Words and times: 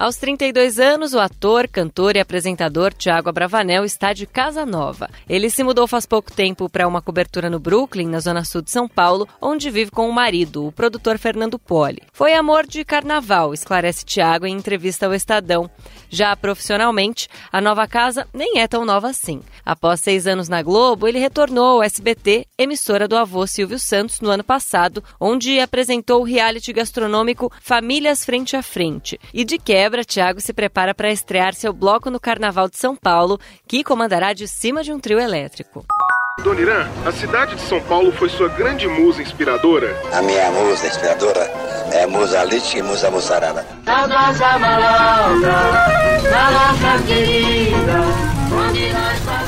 Aos 0.00 0.16
32 0.16 0.80
anos, 0.80 1.12
o 1.12 1.18
ator, 1.18 1.68
cantor 1.68 2.16
e 2.16 2.20
apresentador 2.20 2.90
Tiago 2.90 3.28
Abravanel 3.28 3.84
está 3.84 4.14
de 4.14 4.26
casa 4.26 4.64
nova. 4.64 5.10
Ele 5.28 5.50
se 5.50 5.62
mudou 5.62 5.86
faz 5.86 6.06
pouco 6.06 6.32
tempo 6.32 6.70
para 6.70 6.88
uma 6.88 7.02
cobertura 7.02 7.50
no 7.50 7.60
Brooklyn, 7.60 8.08
na 8.08 8.18
zona 8.18 8.42
sul 8.42 8.62
de 8.62 8.70
São 8.70 8.88
Paulo, 8.88 9.28
onde 9.42 9.68
vive 9.68 9.90
com 9.90 10.08
o 10.08 10.12
marido, 10.12 10.66
o 10.66 10.72
produtor 10.72 11.18
Fernando 11.18 11.58
Poli. 11.58 12.00
Foi 12.14 12.32
amor 12.32 12.66
de 12.66 12.82
carnaval, 12.82 13.52
esclarece 13.52 14.06
Tiago 14.06 14.46
em 14.46 14.56
entrevista 14.56 15.04
ao 15.04 15.12
Estadão. 15.12 15.70
Já 16.08 16.34
profissionalmente, 16.34 17.28
a 17.52 17.60
nova 17.60 17.86
casa 17.86 18.26
nem 18.32 18.58
é 18.58 18.66
tão 18.66 18.86
nova 18.86 19.10
assim. 19.10 19.42
Após 19.66 20.00
seis 20.00 20.26
anos 20.26 20.48
na 20.48 20.62
Globo, 20.62 21.06
ele 21.06 21.18
retornou 21.18 21.76
ao 21.76 21.82
SBT, 21.82 22.46
emissora 22.56 23.06
do 23.06 23.18
avô 23.18 23.46
Silvio 23.46 23.78
Santos, 23.78 24.22
no 24.22 24.30
ano 24.30 24.42
passado, 24.42 25.04
onde 25.20 25.60
apresentou 25.60 26.22
o 26.22 26.24
reality 26.24 26.72
gastronômico 26.72 27.52
Famílias 27.60 28.24
Frente 28.24 28.56
a 28.56 28.62
Frente. 28.62 29.20
E 29.34 29.44
de 29.44 29.58
quebra, 29.58 29.89
quebra, 29.90 30.04
Thiago 30.04 30.40
se 30.40 30.52
prepara 30.52 30.94
para 30.94 31.10
estrear 31.10 31.52
seu 31.52 31.72
bloco 31.72 32.10
no 32.10 32.20
Carnaval 32.20 32.68
de 32.68 32.76
São 32.76 32.94
Paulo, 32.94 33.40
que 33.66 33.82
comandará 33.82 34.32
de 34.32 34.46
cima 34.46 34.84
de 34.84 34.92
um 34.92 35.00
trio 35.00 35.18
elétrico. 35.18 35.84
Dona 36.44 36.60
Irã, 36.60 36.88
a 37.04 37.10
cidade 37.10 37.56
de 37.56 37.62
São 37.62 37.80
Paulo 37.82 38.12
foi 38.12 38.28
sua 38.28 38.48
grande 38.48 38.86
musa 38.86 39.20
inspiradora? 39.20 39.94
A 40.12 40.22
minha 40.22 40.48
musa 40.52 40.86
inspiradora 40.86 41.40
é 41.92 42.04
a 42.04 42.08
musa 42.08 42.44
Lite 42.44 42.78
e 42.78 42.82
musa 42.82 43.10
Mussarada. 43.10 43.66
Saudosa 43.84 44.58
maloca, 44.58 45.56
maloca 46.30 47.02
querida, 47.06 48.00
onde 48.52 48.92
nós. 48.92 49.39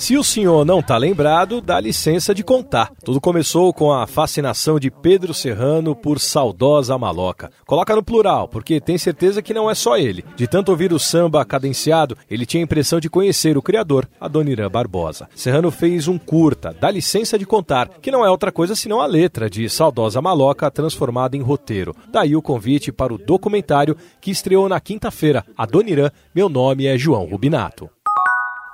Se 0.00 0.16
o 0.16 0.24
senhor 0.24 0.64
não 0.64 0.80
está 0.80 0.96
lembrado, 0.96 1.60
dá 1.60 1.78
licença 1.78 2.34
de 2.34 2.42
contar. 2.42 2.90
Tudo 3.04 3.20
começou 3.20 3.70
com 3.70 3.92
a 3.92 4.06
fascinação 4.06 4.80
de 4.80 4.90
Pedro 4.90 5.34
Serrano 5.34 5.94
por 5.94 6.18
saudosa 6.18 6.96
maloca. 6.96 7.52
Coloca 7.66 7.94
no 7.94 8.02
plural, 8.02 8.48
porque 8.48 8.80
tem 8.80 8.96
certeza 8.96 9.42
que 9.42 9.52
não 9.52 9.70
é 9.70 9.74
só 9.74 9.98
ele. 9.98 10.24
De 10.34 10.48
tanto 10.48 10.70
ouvir 10.70 10.90
o 10.94 10.98
samba 10.98 11.44
cadenciado, 11.44 12.16
ele 12.30 12.46
tinha 12.46 12.62
a 12.62 12.64
impressão 12.64 12.98
de 12.98 13.10
conhecer 13.10 13.58
o 13.58 13.62
criador, 13.62 14.08
Adoniran 14.18 14.70
Barbosa. 14.70 15.28
Serrano 15.34 15.70
fez 15.70 16.08
um 16.08 16.16
curta, 16.16 16.74
Dá 16.80 16.90
licença 16.90 17.38
de 17.38 17.44
contar, 17.44 17.90
que 18.00 18.10
não 18.10 18.24
é 18.24 18.30
outra 18.30 18.50
coisa 18.50 18.74
senão 18.74 19.02
a 19.02 19.06
letra 19.06 19.50
de 19.50 19.68
Saudosa 19.68 20.22
Maloca 20.22 20.70
transformada 20.70 21.36
em 21.36 21.42
roteiro. 21.42 21.94
Daí 22.10 22.34
o 22.34 22.40
convite 22.40 22.90
para 22.90 23.12
o 23.12 23.18
documentário 23.18 23.94
que 24.18 24.30
estreou 24.30 24.66
na 24.66 24.80
quinta-feira. 24.80 25.44
Adoniran, 25.54 26.10
meu 26.34 26.48
nome 26.48 26.86
é 26.86 26.96
João 26.96 27.26
Rubinato. 27.26 27.90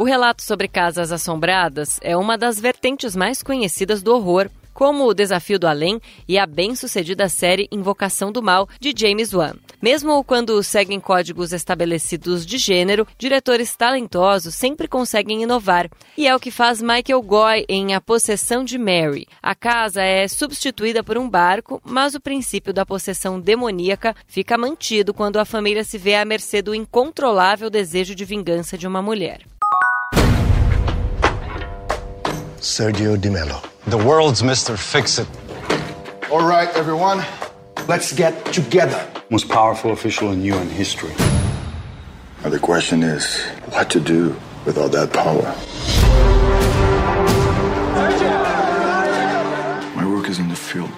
O 0.00 0.02
relato 0.02 0.42
sobre 0.42 0.66
casas 0.66 1.12
assombradas 1.12 1.98
é 2.00 2.16
uma 2.16 2.38
das 2.38 2.58
vertentes 2.58 3.14
mais 3.14 3.42
conhecidas 3.42 4.02
do 4.02 4.14
horror, 4.14 4.48
como 4.72 5.04
o 5.04 5.12
Desafio 5.12 5.58
do 5.58 5.66
Além 5.66 6.00
e 6.26 6.38
a 6.38 6.46
bem-sucedida 6.46 7.28
série 7.28 7.68
Invocação 7.70 8.32
do 8.32 8.42
Mal, 8.42 8.66
de 8.80 8.94
James 8.96 9.34
Wan. 9.34 9.56
Mesmo 9.82 10.24
quando 10.24 10.62
seguem 10.62 10.98
códigos 10.98 11.52
estabelecidos 11.52 12.46
de 12.46 12.56
gênero, 12.56 13.06
diretores 13.18 13.76
talentosos 13.76 14.54
sempre 14.54 14.88
conseguem 14.88 15.42
inovar. 15.42 15.90
E 16.16 16.26
é 16.26 16.34
o 16.34 16.40
que 16.40 16.50
faz 16.50 16.80
Michael 16.80 17.20
Goy 17.20 17.66
em 17.68 17.94
A 17.94 18.00
Possessão 18.00 18.64
de 18.64 18.78
Mary. 18.78 19.28
A 19.42 19.54
casa 19.54 20.00
é 20.00 20.26
substituída 20.26 21.04
por 21.04 21.18
um 21.18 21.28
barco, 21.28 21.78
mas 21.84 22.14
o 22.14 22.20
princípio 22.22 22.72
da 22.72 22.86
possessão 22.86 23.38
demoníaca 23.38 24.16
fica 24.26 24.56
mantido 24.56 25.12
quando 25.12 25.38
a 25.38 25.44
família 25.44 25.84
se 25.84 25.98
vê 25.98 26.14
à 26.14 26.24
mercê 26.24 26.62
do 26.62 26.74
incontrolável 26.74 27.68
desejo 27.68 28.14
de 28.14 28.24
vingança 28.24 28.78
de 28.78 28.86
uma 28.86 29.02
mulher. 29.02 29.49
Sergio 32.60 33.18
Di 33.18 33.30
Mello. 33.30 33.62
The 33.86 33.96
world's 33.96 34.42
Mr. 34.42 34.76
Fix-It. 34.76 35.26
All 36.30 36.46
right, 36.46 36.68
everyone, 36.76 37.24
let's 37.88 38.12
get 38.12 38.44
together. 38.52 39.10
Most 39.30 39.48
powerful 39.48 39.92
official 39.92 40.30
in 40.30 40.42
UN 40.42 40.68
history. 40.68 41.14
Now 42.42 42.50
the 42.50 42.58
question 42.58 43.02
is, 43.02 43.40
what 43.72 43.88
to 43.90 44.00
do 44.00 44.36
with 44.66 44.76
all 44.76 44.90
that 44.90 45.10
power? 45.10 45.54
My 49.96 50.06
work 50.06 50.28
is 50.28 50.38
in 50.38 50.48
the 50.48 50.54
field. 50.54 50.92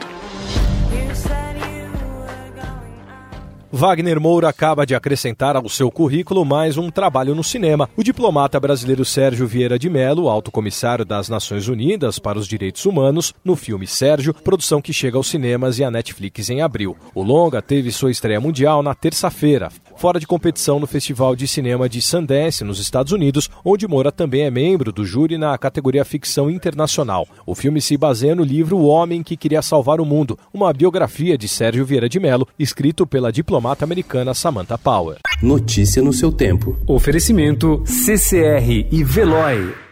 Wagner 3.74 4.20
Moura 4.20 4.50
acaba 4.50 4.84
de 4.84 4.94
acrescentar 4.94 5.56
ao 5.56 5.66
seu 5.66 5.90
currículo 5.90 6.44
mais 6.44 6.76
um 6.76 6.90
trabalho 6.90 7.34
no 7.34 7.42
cinema. 7.42 7.88
O 7.96 8.02
diplomata 8.02 8.60
brasileiro 8.60 9.02
Sérgio 9.02 9.46
Vieira 9.46 9.78
de 9.78 9.88
Mello, 9.88 10.28
alto 10.28 10.50
comissário 10.50 11.06
das 11.06 11.30
Nações 11.30 11.68
Unidas 11.68 12.18
para 12.18 12.38
os 12.38 12.46
Direitos 12.46 12.84
Humanos, 12.84 13.32
no 13.42 13.56
filme 13.56 13.86
Sérgio, 13.86 14.34
produção 14.34 14.82
que 14.82 14.92
chega 14.92 15.16
aos 15.16 15.26
cinemas 15.26 15.78
e 15.78 15.84
à 15.84 15.90
Netflix 15.90 16.50
em 16.50 16.60
abril. 16.60 16.94
O 17.14 17.22
longa 17.22 17.62
teve 17.62 17.90
sua 17.90 18.10
estreia 18.10 18.38
mundial 18.38 18.82
na 18.82 18.94
terça-feira, 18.94 19.70
fora 20.02 20.18
de 20.18 20.26
competição 20.26 20.80
no 20.80 20.86
Festival 20.88 21.36
de 21.36 21.46
Cinema 21.46 21.88
de 21.88 22.02
Sundance, 22.02 22.64
nos 22.64 22.80
Estados 22.80 23.12
Unidos, 23.12 23.48
onde 23.64 23.86
Moura 23.86 24.10
também 24.10 24.42
é 24.42 24.50
membro 24.50 24.90
do 24.90 25.04
júri 25.04 25.38
na 25.38 25.56
categoria 25.56 26.04
Ficção 26.04 26.50
Internacional. 26.50 27.24
O 27.46 27.54
filme 27.54 27.80
se 27.80 27.96
baseia 27.96 28.34
no 28.34 28.42
livro 28.42 28.76
O 28.78 28.86
Homem 28.86 29.22
que 29.22 29.36
Queria 29.36 29.62
Salvar 29.62 30.00
o 30.00 30.04
Mundo, 30.04 30.36
uma 30.52 30.72
biografia 30.72 31.38
de 31.38 31.46
Sérgio 31.46 31.86
Vieira 31.86 32.08
de 32.08 32.18
Mello, 32.18 32.48
escrito 32.58 33.06
pela 33.06 33.30
diplomata 33.30 33.84
americana 33.84 34.34
Samantha 34.34 34.76
Power. 34.76 35.18
Notícia 35.40 36.02
no 36.02 36.12
seu 36.12 36.32
tempo. 36.32 36.76
Oferecimento 36.84 37.84
CCR 37.86 38.88
e 38.90 39.04
Veloy. 39.04 39.91